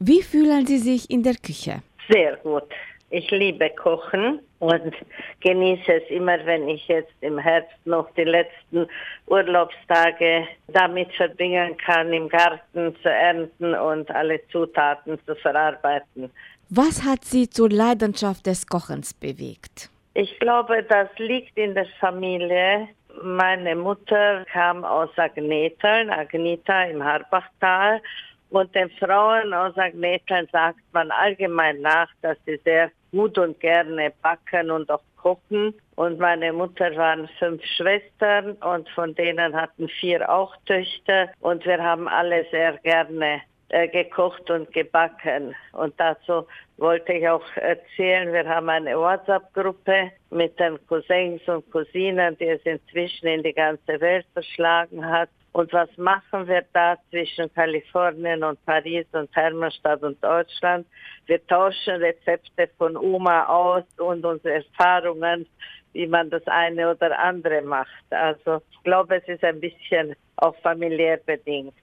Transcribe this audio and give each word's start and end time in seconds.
Wie 0.00 0.22
fühlen 0.22 0.66
Sie 0.66 0.78
sich 0.78 1.10
in 1.10 1.22
der 1.22 1.34
Küche? 1.34 1.82
Sehr 2.08 2.36
gut. 2.36 2.68
Ich 3.10 3.30
liebe 3.30 3.70
Kochen 3.70 4.40
und 4.58 4.94
genieße 5.40 5.92
es 5.94 6.10
immer, 6.10 6.38
wenn 6.44 6.68
ich 6.68 6.86
jetzt 6.88 7.12
im 7.22 7.38
Herbst 7.38 7.74
noch 7.84 8.08
die 8.14 8.24
letzten 8.24 8.86
Urlaubstage 9.26 10.46
damit 10.68 11.10
verbringen 11.14 11.76
kann, 11.78 12.12
im 12.12 12.28
Garten 12.28 12.94
zu 13.02 13.08
ernten 13.08 13.74
und 13.74 14.10
alle 14.10 14.40
Zutaten 14.52 15.18
zu 15.26 15.34
verarbeiten. 15.36 16.30
Was 16.68 17.02
hat 17.02 17.24
Sie 17.24 17.48
zur 17.48 17.70
Leidenschaft 17.70 18.46
des 18.46 18.66
Kochens 18.66 19.14
bewegt? 19.14 19.90
Ich 20.12 20.38
glaube, 20.38 20.82
das 20.82 21.08
liegt 21.16 21.56
in 21.56 21.74
der 21.74 21.86
Familie. 21.98 22.88
Meine 23.22 23.74
Mutter 23.74 24.44
kam 24.52 24.84
aus 24.84 25.08
Agnetern, 25.16 26.10
Agnita 26.10 26.84
im 26.84 27.02
Harbachtal. 27.02 28.02
Und 28.50 28.74
den 28.74 28.90
Frauen 28.90 29.52
aus 29.52 29.76
Agnetern 29.76 30.48
sagt 30.52 30.80
man 30.92 31.10
allgemein 31.10 31.80
nach, 31.80 32.08
dass 32.22 32.38
sie 32.46 32.58
sehr 32.64 32.90
gut 33.12 33.38
und 33.38 33.60
gerne 33.60 34.12
backen 34.22 34.70
und 34.70 34.90
auch 34.90 35.02
kochen. 35.16 35.74
Und 35.96 36.18
meine 36.18 36.52
Mutter 36.52 36.94
waren 36.96 37.28
fünf 37.38 37.62
Schwestern 37.76 38.52
und 38.52 38.88
von 38.90 39.14
denen 39.14 39.54
hatten 39.54 39.88
vier 39.88 40.28
auch 40.30 40.54
Töchter. 40.64 41.28
Und 41.40 41.64
wir 41.66 41.82
haben 41.82 42.08
alle 42.08 42.46
sehr 42.50 42.78
gerne 42.78 43.42
äh, 43.70 43.88
gekocht 43.88 44.50
und 44.50 44.72
gebacken. 44.72 45.54
Und 45.72 45.92
dazu 45.98 46.46
wollte 46.78 47.12
ich 47.12 47.28
auch 47.28 47.44
erzählen, 47.56 48.32
wir 48.32 48.48
haben 48.48 48.70
eine 48.70 48.96
WhatsApp-Gruppe 48.96 50.12
mit 50.30 50.58
den 50.58 50.78
Cousins 50.86 51.42
und 51.46 51.70
Cousinen, 51.70 52.38
die 52.38 52.48
es 52.48 52.62
inzwischen 52.62 53.26
in 53.26 53.42
die 53.42 53.52
ganze 53.52 54.00
Welt 54.00 54.24
verschlagen 54.32 55.04
hat. 55.04 55.28
Und 55.52 55.72
was 55.72 55.88
machen 55.96 56.46
wir 56.46 56.64
da 56.72 56.96
zwischen 57.10 57.52
Kalifornien 57.54 58.44
und 58.44 58.64
Paris 58.64 59.06
und 59.12 59.34
Hermannstadt 59.34 60.02
und 60.02 60.22
Deutschland? 60.22 60.86
Wir 61.26 61.44
tauschen 61.46 61.96
Rezepte 61.96 62.68
von 62.76 62.96
Oma 62.96 63.46
aus 63.46 63.84
und 63.98 64.24
unsere 64.24 64.64
Erfahrungen, 64.64 65.46
wie 65.92 66.06
man 66.06 66.30
das 66.30 66.46
eine 66.46 66.90
oder 66.90 67.18
andere 67.18 67.62
macht. 67.62 68.04
Also 68.10 68.62
ich 68.70 68.82
glaube, 68.84 69.16
es 69.16 69.28
ist 69.28 69.42
ein 69.42 69.60
bisschen 69.60 70.14
auch 70.36 70.54
familiär 70.62 71.18
bedingt. 71.24 71.74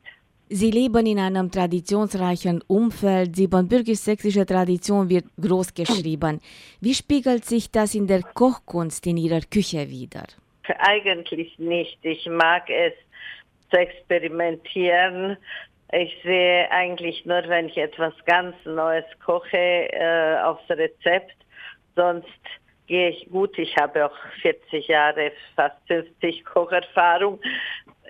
Sie 0.48 0.70
leben 0.70 1.08
in 1.08 1.17
einem 1.17 1.50
traditionsreichen 1.50 2.61
Umfeld. 2.67 3.36
Siebenbürgisch-sächsische 3.36 4.45
Tradition 4.45 5.09
wird 5.09 5.26
groß 5.42 5.73
geschrieben. 5.73 6.39
Wie 6.82 6.94
spiegelt 6.94 7.45
sich 7.45 7.72
das 7.72 7.95
in 7.95 8.06
der 8.06 8.22
Kochkunst 8.22 9.08
in 9.08 9.17
Ihrer 9.17 9.42
Küche 9.42 9.89
wider? 9.89 10.26
Eigentlich 10.78 11.58
nicht. 11.58 11.98
Ich 12.04 12.28
mag 12.28 12.70
es 12.70 12.94
zu 13.71 13.77
experimentieren. 13.77 15.38
Ich 15.91 16.17
sehe 16.23 16.69
eigentlich 16.71 17.25
nur, 17.25 17.47
wenn 17.47 17.67
ich 17.67 17.77
etwas 17.77 18.13
ganz 18.25 18.55
Neues 18.66 19.05
koche, 19.23 19.58
äh, 19.94 20.38
aufs 20.41 20.69
Rezept. 20.69 21.35
Sonst 21.95 22.27
gehe 22.88 23.09
ich 23.09 23.30
gut. 23.30 23.58
Ich 23.58 23.75
habe 23.77 24.05
auch 24.05 24.16
40 24.41 24.88
Jahre, 24.88 25.31
fast 25.55 25.77
50 25.88 26.43
Kocherfahrung. 26.45 27.39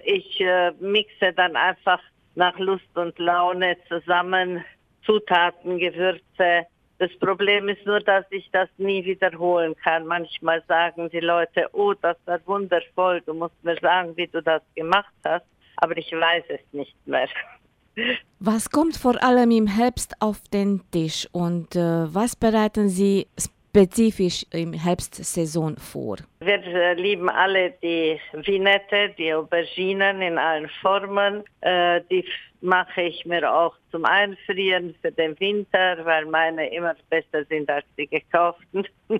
Ich 0.03 0.39
äh, 0.41 0.71
mixe 0.79 1.33
dann 1.33 1.55
einfach 1.55 2.01
nach 2.35 2.57
Lust 2.59 2.95
und 2.95 3.17
Laune 3.19 3.77
zusammen 3.87 4.63
Zutaten, 5.05 5.77
Gewürze. 5.77 6.65
Das 6.97 7.11
Problem 7.19 7.67
ist 7.67 7.85
nur, 7.85 7.99
dass 7.99 8.25
ich 8.29 8.49
das 8.51 8.69
nie 8.77 9.03
wiederholen 9.03 9.75
kann. 9.83 10.05
Manchmal 10.05 10.63
sagen 10.67 11.09
die 11.09 11.19
Leute, 11.19 11.67
oh, 11.73 11.93
das 11.93 12.17
war 12.25 12.39
wundervoll, 12.45 13.21
du 13.25 13.33
musst 13.33 13.61
mir 13.63 13.77
sagen, 13.81 14.15
wie 14.15 14.27
du 14.27 14.41
das 14.41 14.61
gemacht 14.75 15.13
hast, 15.25 15.45
aber 15.77 15.97
ich 15.97 16.11
weiß 16.11 16.45
es 16.49 16.61
nicht 16.71 16.95
mehr. 17.05 17.27
Was 18.39 18.69
kommt 18.69 18.97
vor 18.97 19.21
allem 19.23 19.51
im 19.51 19.67
Herbst 19.67 20.15
auf 20.19 20.41
den 20.53 20.81
Tisch 20.91 21.27
und 21.31 21.75
äh, 21.77 22.13
was 22.13 22.35
bereiten 22.35 22.89
Sie 22.89 23.27
spezifisch 23.75 24.45
im 24.51 24.71
Herbstsaison 24.71 25.75
vor? 25.75 26.15
Wir 26.39 26.63
äh, 26.63 26.93
lieben 26.93 27.29
alle 27.29 27.71
die 27.83 28.17
Vinette, 28.31 29.09
die 29.17 29.33
Auberginen 29.33 30.21
in 30.21 30.37
allen 30.37 30.69
Formen. 30.81 31.43
Äh, 31.59 31.99
die 32.09 32.23
mache 32.61 33.01
ich 33.01 33.25
mir 33.25 33.43
auch 33.53 33.75
zum 33.91 34.05
Einfrieren 34.05 34.95
für 35.01 35.11
den 35.11 35.37
Winter, 35.41 35.97
weil 36.05 36.25
meine 36.25 36.73
immer 36.73 36.95
besser 37.09 37.43
sind 37.49 37.69
als 37.69 37.85
die 37.97 38.07
gekauften. 38.07 38.87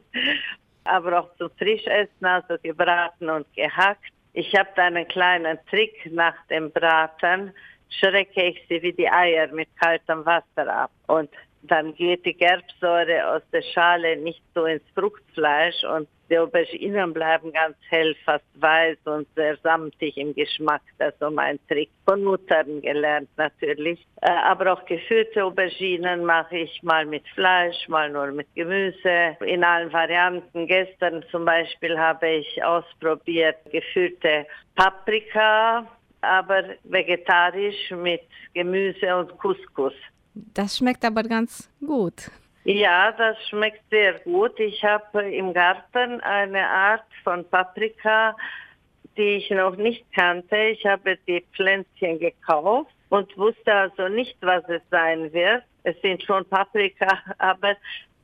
Aber 0.86 1.20
auch 1.20 1.36
zum 1.38 1.50
Frischessen, 1.58 2.26
also 2.26 2.56
gebraten 2.64 3.30
und 3.30 3.46
gehackt. 3.56 4.14
Ich 4.32 4.56
habe 4.56 4.70
da 4.78 4.84
einen 4.84 5.08
kleinen 5.10 5.60
Trick 5.70 6.10
nach 6.14 6.36
dem 6.50 6.72
Braten 6.72 7.52
schrecke 8.00 8.44
ich 8.44 8.62
sie 8.68 8.82
wie 8.82 8.94
die 8.94 9.10
Eier 9.10 9.48
mit 9.48 9.70
kaltem 9.80 10.26
Wasser 10.26 10.68
ab. 10.68 10.92
Und 11.08 11.30
dann 11.68 11.96
geht 11.96 12.26
die 12.26 12.34
Gerbsäure 12.34 13.36
aus 13.36 13.42
der 13.52 13.62
Schale 13.62 14.18
nicht 14.18 14.42
so 14.54 14.66
ins 14.66 14.84
Fruchtfleisch 14.94 15.84
und 15.84 16.08
die 16.30 16.40
Auberginen 16.40 17.14
bleiben 17.14 17.54
ganz 17.54 17.78
hell, 17.90 18.16
fast 18.26 18.46
weiß 18.56 18.98
und 19.06 19.28
sehr 19.36 19.58
samtig 19.58 20.18
im 20.18 20.34
Geschmack. 20.34 20.82
Das 20.98 21.14
ist 21.14 21.20
so 21.20 21.30
mein 21.30 21.60
Trick. 21.68 21.90
Von 22.04 22.24
Muttern 22.24 22.82
gelernt 22.82 23.30
natürlich. 23.38 24.00
Äh, 24.22 24.32
aber 24.32 24.74
auch 24.74 24.86
gefüllte 24.86 25.44
Auberginen 25.44 26.26
mache 26.26 26.58
ich 26.58 26.82
mal 26.82 27.06
mit 27.06 27.28
Fleisch, 27.36 27.88
mal 27.90 28.10
nur 28.10 28.32
mit 28.32 28.48
Gemüse. 28.56 29.38
In 29.46 29.64
allen 29.64 29.94
Varianten. 29.94 30.66
Gestern 30.66 31.24
zum 31.30 31.46
Beispiel 31.46 31.98
habe 31.98 32.28
ich 32.28 32.64
ausprobiert 32.64 33.58
gefüllte 33.72 34.48
Paprika, 34.76 35.86
aber 36.22 36.64
vegetarisch 36.86 37.92
mit 37.92 38.22
Gemüse 38.56 39.16
und 39.16 39.38
Couscous. 39.38 39.94
Das 40.54 40.78
schmeckt 40.78 41.06
aber 41.06 41.24
ganz 41.24 41.70
gut. 41.80 42.30
Ja, 42.66 43.12
das 43.12 43.38
schmeckt 43.48 43.84
sehr 43.90 44.20
gut. 44.20 44.60
Ich 44.60 44.84
habe 44.84 45.22
im 45.32 45.54
Garten 45.54 46.20
eine 46.22 46.68
Art 46.68 47.06
von 47.24 47.48
Paprika, 47.50 48.36
die 49.16 49.38
ich 49.38 49.50
noch 49.52 49.76
nicht 49.76 50.04
kannte. 50.14 50.58
Ich 50.58 50.86
habe 50.86 51.18
die 51.28 51.46
Pflänzchen 51.54 52.20
gekauft 52.20 52.92
und 53.10 53.38
wusste 53.38 53.72
also 53.72 54.08
nicht, 54.10 54.36
was 54.42 54.68
es 54.68 54.82
sein 54.90 55.32
wird. 55.32 55.64
Es 55.84 55.96
sind 56.02 56.24
schon 56.24 56.44
Paprika, 56.46 57.20
aber 57.38 57.76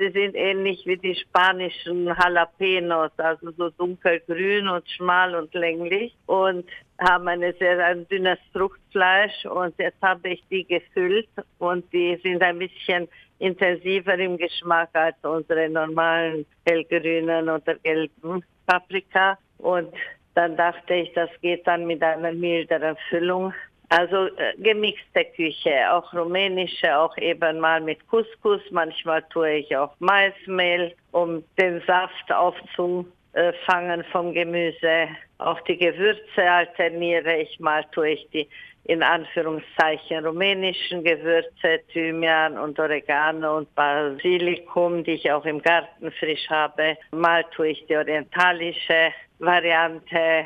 sie 0.02 0.10
sind 0.10 0.36
ähnlich 0.36 0.84
wie 0.86 0.98
die 0.98 1.16
spanischen 1.16 2.08
Jalapenos, 2.08 3.12
also 3.18 3.52
so 3.52 3.70
dunkelgrün 3.70 4.68
und 4.68 4.90
schmal 4.90 5.36
und 5.36 5.54
länglich 5.54 6.16
und 6.26 6.66
haben 7.00 7.28
eine 7.28 7.54
sehr 7.54 7.86
ein 7.86 8.08
dünnes 8.08 8.40
Fruchtfleisch 8.52 9.46
und 9.46 9.78
jetzt 9.78 10.02
habe 10.02 10.30
ich 10.30 10.44
die 10.50 10.66
gefüllt 10.66 11.30
und 11.60 11.86
die 11.94 12.20
sind 12.24 12.42
ein 12.42 12.58
bisschen 12.58 13.08
intensiver 13.38 14.18
im 14.18 14.38
Geschmack 14.38 14.90
als 14.94 15.16
unsere 15.22 15.70
normalen 15.70 16.46
hellgrünen 16.66 17.50
oder 17.50 17.76
gelben 17.76 18.44
Paprika. 18.66 19.38
Und 19.58 19.94
dann 20.34 20.56
dachte 20.58 20.94
ich, 20.94 21.14
das 21.14 21.30
geht 21.42 21.66
dann 21.68 21.86
mit 21.86 22.02
einer 22.02 22.32
milderen 22.32 22.96
Füllung 23.10 23.54
also 23.92 24.28
äh, 24.38 24.54
gemixte 24.58 25.26
Küche, 25.36 25.92
auch 25.92 26.14
rumänische, 26.14 26.98
auch 26.98 27.16
eben 27.18 27.60
mal 27.60 27.82
mit 27.82 28.00
Couscous. 28.08 28.62
Manchmal 28.72 29.22
tue 29.24 29.56
ich 29.56 29.76
auch 29.76 29.94
Maismehl, 30.00 30.94
um 31.12 31.44
den 31.60 31.82
Saft 31.86 32.32
aufzufangen 32.32 34.04
vom 34.14 34.34
Gemüse. 34.34 35.10
Auch 35.40 35.60
die 35.62 35.78
Gewürze 35.78 36.42
alterniere 36.50 37.42
ich 37.42 37.60
mal, 37.60 37.84
tue 37.92 38.12
ich 38.12 38.28
die 38.32 38.48
in 38.86 39.04
Anführungszeichen 39.04 40.26
rumänischen 40.26 41.04
Gewürze, 41.04 41.82
Thymian 41.92 42.58
und 42.58 42.80
Oregano 42.80 43.58
und 43.58 43.76
Basilikum, 43.76 45.04
die 45.04 45.16
ich 45.16 45.30
auch 45.32 45.46
im 45.46 45.62
Garten 45.62 46.12
frisch 46.14 46.50
habe. 46.50 46.98
Mal 47.12 47.44
tue 47.54 47.70
ich 47.70 47.86
die 47.88 47.98
orientalische 47.98 49.12
Variante, 49.40 50.46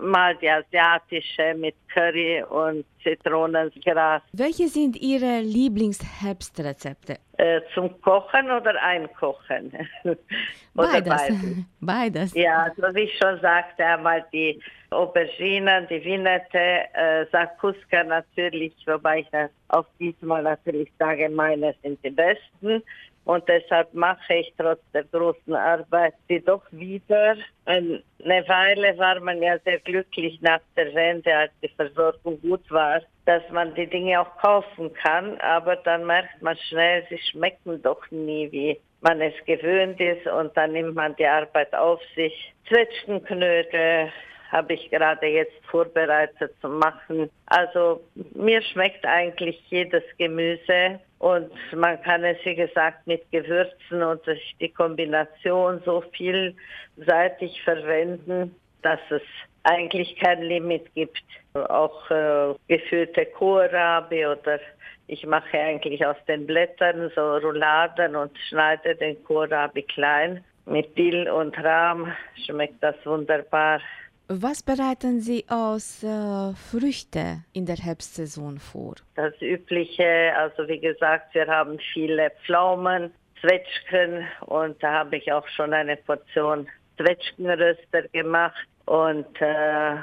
mal 0.00 0.36
die 0.36 0.48
asiatische 0.48 1.54
mit 1.54 1.74
Curry 1.92 2.42
und 2.42 2.84
Zitronengras. 3.02 4.22
Welche 4.32 4.68
sind 4.68 4.96
Ihre 4.96 5.40
Lieblingsherbstrezepte? 5.40 7.18
Äh, 7.38 7.60
zum 7.74 8.00
Kochen 8.00 8.50
oder 8.50 8.80
Einkochen? 8.82 9.72
oder 10.04 10.18
beides. 10.74 11.08
beides. 11.08 11.64
beides. 11.80 12.34
Ja, 12.34 12.70
so 12.76 12.82
wie 12.94 13.02
ich 13.02 13.18
schon 13.18 13.40
sagte, 13.40 13.84
einmal 13.84 14.24
die 14.32 14.60
Auberginen, 14.90 15.86
die 15.88 16.04
Vinette, 16.04 16.58
äh, 16.58 17.26
Sakuska 17.30 18.04
natürlich, 18.04 18.74
wobei 18.86 19.20
ich 19.20 19.28
das 19.30 19.50
auf 19.68 19.86
diesmal 19.98 20.42
natürlich 20.42 20.90
sage, 20.98 21.28
meine 21.28 21.74
sind 21.82 22.02
die 22.04 22.10
besten. 22.10 22.82
Und 23.26 23.48
deshalb 23.48 23.92
mache 23.92 24.34
ich 24.34 24.54
trotz 24.56 24.78
der 24.94 25.02
großen 25.02 25.52
Arbeit 25.52 26.14
sie 26.28 26.40
doch 26.40 26.62
wieder. 26.70 27.34
Eine 27.64 28.02
Weile 28.24 28.96
war 28.98 29.18
man 29.18 29.42
ja 29.42 29.58
sehr 29.64 29.80
glücklich 29.80 30.40
nach 30.42 30.60
der 30.76 30.94
Wende, 30.94 31.36
als 31.36 31.50
die 31.60 31.68
Versorgung 31.68 32.40
gut 32.40 32.70
war, 32.70 33.00
dass 33.24 33.42
man 33.50 33.74
die 33.74 33.88
Dinge 33.88 34.20
auch 34.20 34.36
kaufen 34.38 34.94
kann. 34.94 35.40
Aber 35.40 35.74
dann 35.74 36.06
merkt 36.06 36.40
man 36.40 36.56
schnell, 36.68 37.04
sie 37.10 37.18
schmecken 37.18 37.82
doch 37.82 38.08
nie, 38.12 38.50
wie 38.52 38.80
man 39.00 39.20
es 39.20 39.34
gewöhnt 39.44 40.00
ist. 40.00 40.28
Und 40.28 40.56
dann 40.56 40.70
nimmt 40.72 40.94
man 40.94 41.16
die 41.16 41.26
Arbeit 41.26 41.74
auf 41.74 42.00
sich. 42.14 42.54
Zwetschgenknödel, 42.68 44.12
habe 44.50 44.74
ich 44.74 44.90
gerade 44.90 45.26
jetzt 45.26 45.64
vorbereitet 45.70 46.52
zu 46.60 46.68
machen. 46.68 47.30
Also 47.46 48.00
mir 48.34 48.62
schmeckt 48.62 49.04
eigentlich 49.04 49.60
jedes 49.70 50.04
Gemüse 50.18 51.00
Und 51.18 51.50
man 51.74 52.00
kann 52.02 52.24
es, 52.24 52.36
wie 52.44 52.54
gesagt, 52.54 53.06
mit 53.06 53.30
Gewürzen 53.30 54.02
und 54.02 54.20
die 54.60 54.68
Kombination 54.68 55.80
so 55.84 56.02
vielseitig 56.12 57.62
verwenden, 57.62 58.54
dass 58.82 59.00
es 59.10 59.22
eigentlich 59.62 60.16
kein 60.16 60.42
Limit 60.42 60.94
gibt. 60.94 61.22
Auch 61.54 62.10
äh, 62.10 62.54
gefüllte 62.68 63.26
Kohlrabi 63.26 64.26
oder 64.26 64.60
ich 65.08 65.24
mache 65.24 65.58
eigentlich 65.58 66.04
aus 66.04 66.16
den 66.28 66.46
Blättern 66.46 67.10
so 67.14 67.36
Rouladen 67.38 68.14
und 68.14 68.36
schneide 68.48 68.94
den 68.94 69.22
Kohlrabi 69.24 69.82
klein. 69.82 70.44
Mit 70.66 70.98
Dill 70.98 71.30
und 71.30 71.56
Rahm 71.62 72.12
schmeckt 72.44 72.82
das 72.82 72.96
wunderbar. 73.04 73.80
Was 74.28 74.60
bereiten 74.60 75.20
Sie 75.20 75.44
aus 75.48 76.02
äh, 76.02 76.52
Früchte 76.70 77.44
in 77.52 77.64
der 77.64 77.76
Herbstsaison 77.76 78.58
vor? 78.58 78.96
Das 79.14 79.40
Übliche, 79.40 80.32
also 80.36 80.66
wie 80.66 80.80
gesagt, 80.80 81.32
wir 81.32 81.46
haben 81.46 81.78
viele 81.92 82.32
Pflaumen, 82.44 83.12
Zwetschgen 83.40 84.26
und 84.46 84.82
da 84.82 84.94
habe 84.94 85.18
ich 85.18 85.32
auch 85.32 85.46
schon 85.48 85.72
eine 85.72 85.96
Portion 85.96 86.66
Zwetschgenröster 86.96 88.02
gemacht 88.12 88.66
und 88.86 89.40
äh, 89.40 89.96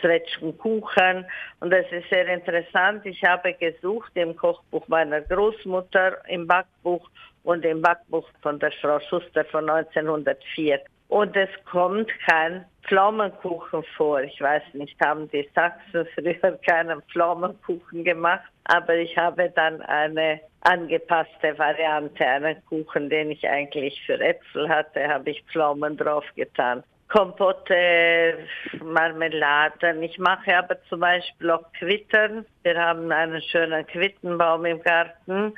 Zwetschgenkuchen. 0.00 1.24
Und 1.60 1.70
das 1.70 1.86
ist 1.92 2.08
sehr 2.10 2.26
interessant. 2.26 3.06
Ich 3.06 3.22
habe 3.22 3.54
gesucht 3.54 4.10
im 4.14 4.34
Kochbuch 4.34 4.88
meiner 4.88 5.20
Großmutter, 5.20 6.28
im 6.28 6.48
Backbuch 6.48 7.08
und 7.44 7.64
im 7.64 7.80
Backbuch 7.80 8.28
von 8.42 8.58
der 8.58 8.72
Frau 8.72 8.98
Schuster 9.00 9.44
von 9.44 9.70
1904. 9.70 10.80
Und 11.08 11.34
es 11.36 11.48
kommt 11.70 12.10
kein 12.28 12.64
Pflaumenkuchen 12.86 13.82
vor. 13.96 14.20
Ich 14.20 14.40
weiß 14.40 14.62
nicht, 14.74 14.98
haben 15.00 15.30
die 15.30 15.48
Sachsen 15.54 16.06
früher 16.14 16.58
keinen 16.66 17.02
Pflaumenkuchen 17.02 18.04
gemacht, 18.04 18.50
aber 18.64 18.94
ich 18.96 19.16
habe 19.16 19.50
dann 19.54 19.80
eine 19.82 20.40
angepasste 20.60 21.56
Variante, 21.58 22.26
einen 22.26 22.64
Kuchen, 22.66 23.08
den 23.08 23.30
ich 23.30 23.48
eigentlich 23.48 24.02
für 24.04 24.20
Äpfel 24.20 24.68
hatte, 24.68 25.06
habe 25.08 25.30
ich 25.30 25.42
Pflaumen 25.44 25.96
draufgetan. 25.96 26.82
Kompotte, 27.08 28.46
Marmeladen. 28.84 30.02
Ich 30.02 30.18
mache 30.18 30.58
aber 30.58 30.76
zum 30.90 31.00
Beispiel 31.00 31.50
auch 31.50 31.64
Quittern. 31.72 32.44
Wir 32.62 32.78
haben 32.78 33.10
einen 33.10 33.40
schönen 33.40 33.86
Quittenbaum 33.86 34.66
im 34.66 34.82
Garten, 34.82 35.54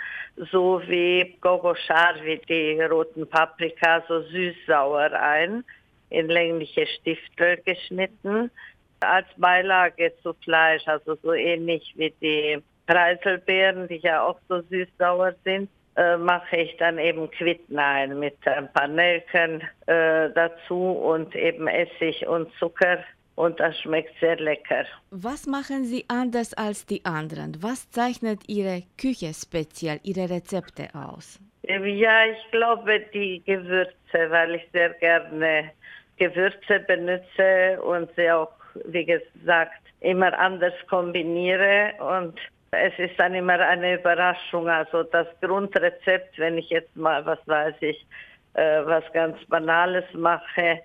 so 0.53 0.81
wie 0.87 1.37
Gogoschar, 1.41 2.15
wie 2.23 2.41
die 2.49 2.81
roten 2.83 3.29
Paprika, 3.29 4.01
so 4.07 4.23
süß-sauer 4.23 5.13
ein, 5.13 5.65
in 6.11 6.29
längliche 6.29 6.87
Stiftel 6.87 7.57
geschnitten, 7.65 8.53
als 9.01 9.27
Beilage 9.37 10.13
zu 10.23 10.35
Fleisch, 10.45 10.87
also 10.87 11.17
so 11.21 11.33
ähnlich 11.33 11.93
wie 11.97 12.15
die 12.21 12.63
Preiselbeeren, 12.87 13.89
die 13.89 13.97
ja 13.97 14.23
auch 14.23 14.39
so 14.49 14.61
süß-sauer 14.63 15.35
sind 15.43 15.69
äh, 15.97 16.17
mache 16.17 16.57
ich 16.57 16.77
dann 16.79 16.99
eben 16.99 17.31
Quitten 17.31 17.79
ein 17.79 18.19
mit 18.19 18.37
ein 18.47 18.73
paar 18.73 18.89
Nelken 18.89 19.63
äh, 19.87 20.31
dazu 20.35 20.93
und 20.93 21.35
eben 21.35 21.67
Essig 21.67 22.27
und 22.27 22.53
Zucker 22.59 23.05
und 23.35 23.59
das 23.59 23.79
schmeckt 23.81 24.13
sehr 24.21 24.37
lecker. 24.37 24.85
Was 25.11 25.47
machen 25.47 25.85
Sie 25.85 26.05
anders 26.09 26.53
als 26.55 26.85
die 26.85 27.05
anderen? 27.05 27.57
Was 27.63 27.91
zeichnet 27.91 28.41
Ihre 28.49 28.83
Küche 28.99 29.33
speziell, 29.35 29.99
Ihre 30.03 30.29
Rezepte 30.29 30.89
aus? 30.95 31.41
Ja, 31.63 32.27
ich 32.27 32.51
glaube 32.51 33.01
die 33.15 33.43
Gewürze, 33.45 34.31
weil 34.31 34.57
ich 34.57 34.69
sehr 34.73 34.91
gerne 34.91 35.71
Gewürze 36.19 36.81
benutze 36.87 37.81
und 37.83 38.11
sie 38.15 38.31
auch, 38.31 38.53
wie 38.85 39.07
gesagt, 39.07 39.81
immer 40.01 40.39
anders 40.39 40.75
kombiniere 40.89 41.95
und 41.99 42.39
es 42.73 42.99
ist 42.99 43.19
dann 43.19 43.35
immer 43.35 43.59
eine 43.59 43.95
Überraschung. 43.95 44.69
Also 44.69 45.03
das 45.03 45.27
Grundrezept, 45.41 46.39
wenn 46.39 46.59
ich 46.59 46.71
jetzt 46.71 46.95
mal, 46.97 47.25
was 47.27 47.39
weiß 47.47 47.75
ich, 47.81 48.07
äh, 48.55 48.85
was 48.85 49.05
ganz 49.13 49.45
Banales 49.47 50.05
mache, 50.15 50.81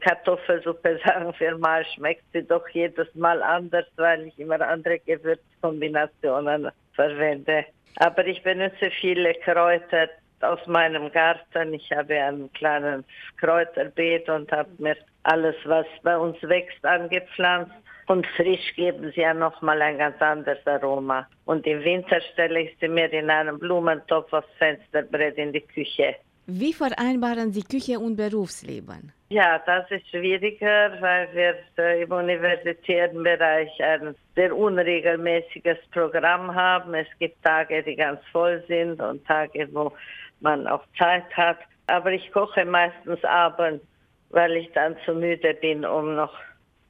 Kartoffelsuppe, 0.00 1.00
sagen 1.04 1.34
wir 1.38 1.58
mal, 1.58 1.84
schmeckt 1.94 2.24
sie 2.32 2.42
doch 2.42 2.68
jedes 2.68 3.12
Mal 3.14 3.42
anders, 3.42 3.86
weil 3.96 4.26
ich 4.26 4.38
immer 4.38 4.60
andere 4.60 4.98
Gewürzkombinationen 5.00 6.70
verwende. 6.94 7.64
Aber 7.96 8.26
ich 8.26 8.42
benutze 8.42 8.90
viele 9.00 9.34
Kräuter 9.34 10.08
aus 10.40 10.64
meinem 10.66 11.10
Garten. 11.10 11.74
Ich 11.74 11.90
habe 11.92 12.14
ein 12.14 12.50
kleines 12.52 13.04
Kräuterbeet 13.38 14.28
und 14.28 14.50
habe 14.52 14.70
mir 14.78 14.96
alles, 15.24 15.56
was 15.64 15.86
bei 16.02 16.16
uns 16.16 16.40
wächst, 16.42 16.84
angepflanzt. 16.84 17.72
Und 18.10 18.26
frisch 18.36 18.74
geben 18.74 19.12
sie 19.14 19.20
ja 19.20 19.32
nochmal 19.32 19.80
ein 19.80 19.96
ganz 19.96 20.20
anderes 20.20 20.66
Aroma. 20.66 21.28
Und 21.44 21.64
im 21.64 21.84
Winter 21.84 22.20
stelle 22.32 22.62
ich 22.62 22.76
sie 22.80 22.88
mir 22.88 23.08
in 23.12 23.30
einem 23.30 23.56
Blumentopf 23.56 24.32
aufs 24.32 24.48
Fensterbrett 24.58 25.38
in 25.38 25.52
die 25.52 25.60
Küche. 25.60 26.16
Wie 26.46 26.72
vereinbaren 26.72 27.52
Sie 27.52 27.62
Küche 27.62 28.00
und 28.00 28.16
Berufsleben? 28.16 29.12
Ja, 29.28 29.60
das 29.64 29.88
ist 29.92 30.08
schwieriger, 30.08 31.00
weil 31.00 31.28
wir 31.34 32.02
im 32.02 32.10
universitären 32.10 33.22
Bereich 33.22 33.70
ein 33.80 34.16
sehr 34.34 34.56
unregelmäßiges 34.56 35.78
Programm 35.92 36.52
haben. 36.52 36.94
Es 36.94 37.06
gibt 37.20 37.40
Tage, 37.44 37.80
die 37.84 37.94
ganz 37.94 38.18
voll 38.32 38.60
sind 38.66 39.00
und 39.00 39.24
Tage, 39.24 39.68
wo 39.70 39.92
man 40.40 40.66
auch 40.66 40.82
Zeit 40.98 41.30
hat. 41.36 41.58
Aber 41.86 42.10
ich 42.10 42.32
koche 42.32 42.64
meistens 42.64 43.22
abends, 43.24 43.84
weil 44.30 44.56
ich 44.56 44.68
dann 44.72 44.96
zu 45.04 45.14
müde 45.14 45.54
bin, 45.54 45.84
um 45.84 46.16
noch 46.16 46.34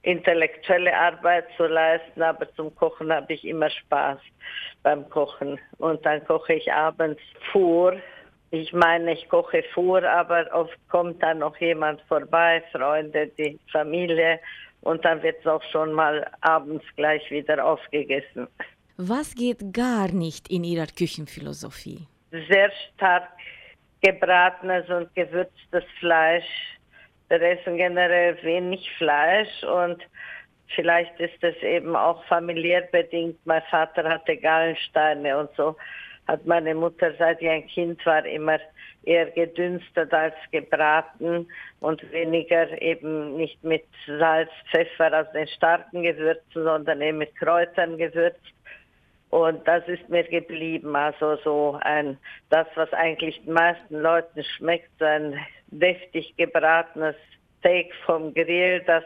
intellektuelle 0.03 0.97
Arbeit 0.97 1.47
zu 1.57 1.67
leisten, 1.67 2.23
aber 2.23 2.53
zum 2.55 2.75
Kochen 2.75 3.13
habe 3.13 3.33
ich 3.33 3.45
immer 3.45 3.71
Spaß 3.71 4.19
beim 4.83 5.09
Kochen. 5.11 5.59
Und 5.79 6.05
dann 6.07 6.25
koche 6.25 6.55
ich 6.55 6.73
abends 6.73 7.21
vor. 7.53 7.95
Ich 8.51 8.73
meine, 8.73 9.13
ich 9.13 9.29
koche 9.29 9.63
vor, 9.75 10.03
aber 10.03 10.47
oft 10.53 10.77
kommt 10.89 11.23
dann 11.23 11.39
noch 11.39 11.57
jemand 11.59 12.01
vorbei, 12.03 12.63
Freunde, 12.73 13.29
die 13.39 13.59
Familie, 13.71 14.41
und 14.83 15.05
dann 15.05 15.23
wird 15.23 15.41
es 15.41 15.47
auch 15.47 15.63
schon 15.71 15.93
mal 15.93 16.27
abends 16.41 16.85
gleich 16.97 17.31
wieder 17.31 17.65
aufgegessen. 17.65 18.49
Was 18.97 19.35
geht 19.35 19.73
gar 19.73 20.09
nicht 20.09 20.49
in 20.51 20.65
Ihrer 20.65 20.87
Küchenphilosophie? 20.87 22.07
Sehr 22.49 22.71
stark 22.95 23.29
gebratenes 24.01 24.89
und 24.89 25.15
gewürztes 25.15 25.85
Fleisch 25.99 26.45
wir 27.31 27.41
essen 27.43 27.77
generell 27.77 28.37
wenig 28.43 28.91
Fleisch 28.99 29.63
und 29.63 30.03
vielleicht 30.75 31.19
ist 31.21 31.43
es 31.43 31.57
eben 31.63 31.95
auch 31.97 32.25
familiär 32.25 32.83
bedingt. 32.93 33.39
Mein 33.45 33.63
Vater 33.71 34.09
hatte 34.09 34.37
Gallensteine 34.37 35.39
und 35.39 35.51
so 35.57 35.77
hat 36.27 36.45
meine 36.45 36.75
Mutter, 36.75 37.13
seit 37.19 37.41
ich 37.41 37.49
ein 37.49 37.67
Kind 37.67 38.05
war, 38.05 38.25
immer 38.25 38.59
eher 39.05 39.31
gedünstet 39.31 40.13
als 40.13 40.35
gebraten 40.51 41.49
und 41.81 42.13
weniger 42.13 42.81
eben 42.83 43.37
nicht 43.37 43.63
mit 43.65 43.85
Salz, 44.07 44.51
Pfeffer 44.71 45.21
aus 45.21 45.33
den 45.33 45.49
starken 45.49 46.03
Gewürzen, 46.03 46.65
sondern 46.65 47.01
eben 47.01 47.19
mit 47.19 47.35
Kräutern 47.37 47.97
gewürzt. 47.97 48.39
Und 49.31 49.67
das 49.67 49.87
ist 49.87 50.09
mir 50.09 50.25
geblieben. 50.25 50.95
Also 50.97 51.37
so 51.37 51.79
ein, 51.83 52.19
das, 52.51 52.67
was 52.75 52.93
eigentlich 52.93 53.41
den 53.45 53.55
meisten 53.55 54.01
Leuten 54.01 54.43
schmeckt, 54.43 54.91
so 54.99 55.05
ein 55.05 55.39
deftig 55.69 56.35
gebratenes 56.37 57.15
Steak 57.59 57.95
vom 58.07 58.35
Grill, 58.35 58.83
das 58.87 59.05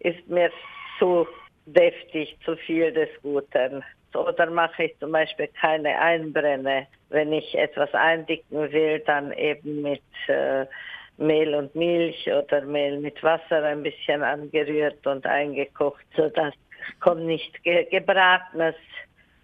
ist 0.00 0.26
mir 0.28 0.50
zu 0.98 1.26
deftig, 1.66 2.36
zu 2.44 2.56
viel 2.56 2.92
des 2.92 3.08
Guten. 3.22 3.82
Oder 4.14 4.48
mache 4.48 4.84
ich 4.84 4.98
zum 5.00 5.10
Beispiel 5.10 5.48
keine 5.60 5.98
Einbrenne. 5.98 6.86
Wenn 7.08 7.32
ich 7.32 7.56
etwas 7.58 7.92
eindicken 7.94 8.70
will, 8.70 9.00
dann 9.00 9.32
eben 9.32 9.82
mit 9.82 10.02
äh, 10.28 10.66
Mehl 11.16 11.54
und 11.54 11.74
Milch 11.74 12.28
oder 12.30 12.62
Mehl 12.62 13.00
mit 13.00 13.20
Wasser 13.22 13.64
ein 13.64 13.82
bisschen 13.82 14.22
angerührt 14.22 15.04
und 15.06 15.26
eingekocht, 15.26 16.04
sodass 16.16 16.54
kommt 17.00 17.24
nicht 17.24 17.62
ge 17.64 17.84
gebratenes 17.84 18.76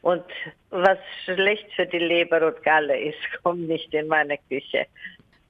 und 0.02 0.24
was 0.70 0.98
schlecht 1.24 1.72
für 1.74 1.86
die 1.86 1.98
Leber 1.98 2.46
und 2.46 2.62
Galle 2.62 2.98
ist, 2.98 3.18
kommt 3.42 3.68
nicht 3.68 3.92
in 3.92 4.08
meine 4.08 4.38
Küche. 4.48 4.86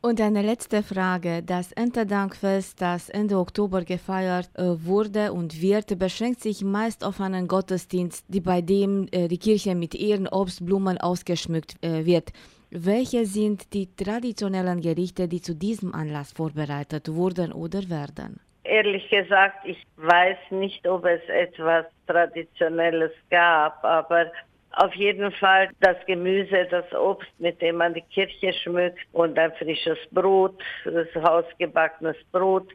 Und 0.02 0.18
eine 0.18 0.40
letzte 0.40 0.82
Frage. 0.82 1.42
Das 1.42 1.72
Erntedankfest, 1.72 2.80
das 2.80 3.10
Ende 3.10 3.36
Oktober 3.36 3.82
gefeiert 3.84 4.48
äh, 4.54 4.62
wurde 4.86 5.30
und 5.30 5.60
wird, 5.60 5.98
beschränkt 5.98 6.40
sich 6.40 6.64
meist 6.64 7.04
auf 7.04 7.20
einen 7.20 7.46
Gottesdienst, 7.46 8.24
die 8.28 8.40
bei 8.40 8.62
dem 8.62 9.08
äh, 9.12 9.28
die 9.28 9.36
Kirche 9.36 9.74
mit 9.74 9.94
ihren 9.94 10.26
Obstblumen 10.26 10.96
ausgeschmückt 10.96 11.74
äh, 11.82 12.06
wird. 12.06 12.30
Welche 12.70 13.26
sind 13.26 13.74
die 13.74 13.94
traditionellen 13.94 14.80
Gerichte, 14.80 15.28
die 15.28 15.42
zu 15.42 15.54
diesem 15.54 15.94
Anlass 15.94 16.32
vorbereitet 16.32 17.12
wurden 17.12 17.52
oder 17.52 17.90
werden? 17.90 18.40
Ehrlich 18.70 19.10
gesagt, 19.10 19.64
ich 19.64 19.84
weiß 19.96 20.38
nicht, 20.50 20.86
ob 20.86 21.04
es 21.04 21.20
etwas 21.28 21.86
Traditionelles 22.06 23.10
gab, 23.28 23.84
aber 23.84 24.30
auf 24.76 24.94
jeden 24.94 25.32
Fall 25.32 25.70
das 25.80 25.96
Gemüse, 26.06 26.68
das 26.70 26.84
Obst, 26.92 27.32
mit 27.40 27.60
dem 27.60 27.78
man 27.78 27.94
die 27.94 28.02
Kirche 28.02 28.52
schmückt 28.52 29.00
und 29.10 29.36
ein 29.36 29.50
frisches 29.54 29.98
Brot, 30.12 30.62
das 30.84 31.08
hausgebackenes 31.16 32.16
Brot. 32.30 32.68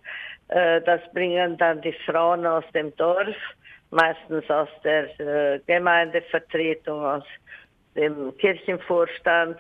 Äh, 0.50 0.82
das 0.82 1.00
bringen 1.14 1.58
dann 1.58 1.80
die 1.80 1.96
Frauen 2.06 2.46
aus 2.46 2.66
dem 2.74 2.94
Dorf, 2.98 3.38
meistens 3.90 4.50
aus 4.50 4.68
der 4.84 5.18
äh, 5.22 5.62
Gemeindevertretung, 5.66 7.06
aus 7.06 7.24
dem 7.96 8.36
Kirchenvorstand 8.38 9.58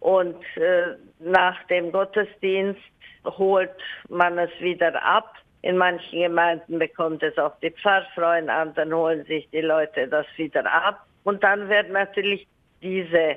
und 0.00 0.36
äh, 0.58 0.96
nach 1.18 1.64
dem 1.68 1.90
Gottesdienst 1.92 2.82
holt 3.24 3.70
man 4.10 4.36
es 4.36 4.50
wieder 4.60 5.02
ab. 5.02 5.32
In 5.62 5.76
manchen 5.76 6.20
Gemeinden 6.20 6.78
bekommt 6.78 7.22
es 7.22 7.36
auch 7.36 7.58
die 7.60 7.70
Pfarrfrau, 7.70 8.32
in 8.32 8.48
anderen 8.48 8.94
holen 8.94 9.24
sich 9.24 9.48
die 9.50 9.60
Leute 9.60 10.06
das 10.06 10.26
wieder 10.36 10.64
ab. 10.70 11.04
Und 11.24 11.42
dann 11.42 11.68
werden 11.68 11.92
natürlich 11.92 12.46
diese 12.80 13.36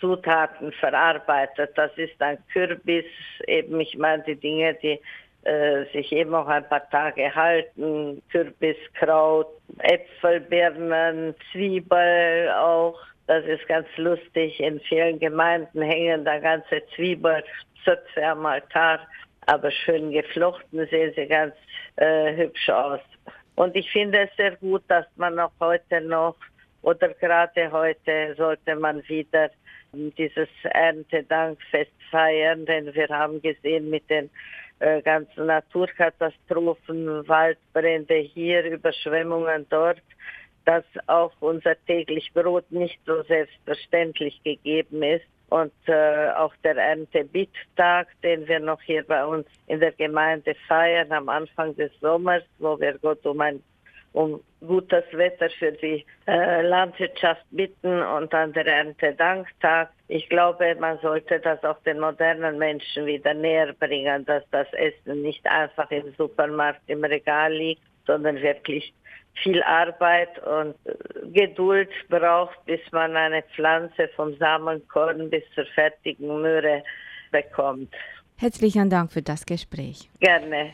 Zutaten 0.00 0.72
verarbeitet. 0.72 1.72
Das 1.76 1.90
ist 1.96 2.14
dann 2.18 2.38
Kürbis, 2.52 3.04
eben 3.46 3.80
ich 3.80 3.96
meine 3.98 4.22
die 4.22 4.36
Dinge, 4.36 4.74
die 4.74 5.00
äh, 5.44 5.84
sich 5.92 6.10
eben 6.12 6.34
auch 6.34 6.46
ein 6.46 6.68
paar 6.68 6.88
Tage 6.90 7.34
halten. 7.34 8.22
Kürbis, 8.30 8.76
Kraut, 8.94 9.48
Äpfel, 9.78 10.40
Birnen, 10.40 11.34
Zwiebel 11.52 12.50
auch. 12.50 12.98
Das 13.26 13.44
ist 13.44 13.66
ganz 13.68 13.86
lustig. 13.96 14.58
In 14.58 14.80
vielen 14.80 15.18
Gemeinden 15.18 15.82
hängen 15.82 16.24
da 16.24 16.38
ganze 16.38 16.82
Zwiebelzöpfe 16.94 18.24
am 18.24 18.46
Altar, 18.46 19.00
aber 19.48 19.70
schön 19.70 20.12
geflochten 20.12 20.86
sehen 20.88 21.12
sie 21.16 21.26
ganz 21.26 21.54
äh, 21.96 22.36
hübsch 22.36 22.68
aus. 22.68 23.00
Und 23.54 23.74
ich 23.74 23.90
finde 23.90 24.20
es 24.20 24.36
sehr 24.36 24.54
gut, 24.56 24.82
dass 24.88 25.06
man 25.16 25.38
auch 25.38 25.52
heute 25.58 26.02
noch 26.02 26.36
oder 26.82 27.08
gerade 27.14 27.72
heute 27.72 28.34
sollte 28.36 28.76
man 28.76 29.02
wieder 29.08 29.50
dieses 29.92 30.48
Erntedankfest 30.62 31.90
feiern, 32.10 32.66
denn 32.66 32.94
wir 32.94 33.08
haben 33.08 33.40
gesehen 33.40 33.88
mit 33.88 34.08
den 34.10 34.28
äh, 34.80 35.00
ganzen 35.00 35.46
Naturkatastrophen, 35.46 37.26
Waldbrände 37.26 38.16
hier, 38.16 38.64
Überschwemmungen 38.64 39.66
dort, 39.70 40.02
dass 40.66 40.84
auch 41.06 41.32
unser 41.40 41.74
täglich 41.86 42.30
Brot 42.34 42.70
nicht 42.70 43.00
so 43.06 43.22
selbstverständlich 43.22 44.40
gegeben 44.44 45.02
ist. 45.02 45.24
Und 45.50 45.72
äh, 45.86 46.30
auch 46.32 46.54
der 46.62 46.76
Erntebittag, 46.76 48.08
den 48.22 48.46
wir 48.46 48.60
noch 48.60 48.82
hier 48.82 49.02
bei 49.04 49.24
uns 49.24 49.46
in 49.66 49.80
der 49.80 49.92
Gemeinde 49.92 50.54
feiern 50.66 51.10
am 51.12 51.28
Anfang 51.28 51.74
des 51.76 51.90
Sommers, 52.00 52.42
wo 52.58 52.78
wir 52.78 52.98
Gott 52.98 53.24
um 53.24 53.40
ein 53.40 53.62
um 54.12 54.42
gutes 54.66 55.04
Wetter 55.12 55.48
für 55.58 55.72
die 55.72 56.04
äh, 56.26 56.62
Landwirtschaft 56.62 57.44
bitten 57.50 58.02
und 58.02 58.32
an 58.34 58.52
der 58.52 58.66
Erntedanktag. 58.66 59.90
Ich 60.08 60.28
glaube, 60.28 60.74
man 60.80 60.98
sollte 60.98 61.38
das 61.40 61.62
auch 61.62 61.80
den 61.82 62.00
modernen 62.00 62.58
Menschen 62.58 63.06
wieder 63.06 63.34
näher 63.34 63.72
bringen, 63.74 64.24
dass 64.24 64.42
das 64.50 64.66
Essen 64.72 65.22
nicht 65.22 65.46
einfach 65.46 65.90
im 65.90 66.12
Supermarkt 66.16 66.80
im 66.86 67.04
Regal 67.04 67.52
liegt, 67.52 67.82
sondern 68.06 68.40
wirklich 68.42 68.92
viel 69.42 69.62
Arbeit 69.62 70.38
und 70.40 70.74
äh, 70.84 70.94
Geduld 71.32 71.90
braucht, 72.08 72.64
bis 72.66 72.80
man 72.92 73.16
eine 73.16 73.42
Pflanze 73.54 74.08
vom 74.16 74.36
Samenkorn 74.36 75.30
bis 75.30 75.44
zur 75.54 75.66
fertigen 75.74 76.40
Möhre 76.40 76.82
bekommt. 77.30 77.94
Herzlichen 78.36 78.88
Dank 78.88 79.12
für 79.12 79.22
das 79.22 79.44
Gespräch. 79.44 80.08
Gerne. 80.20 80.72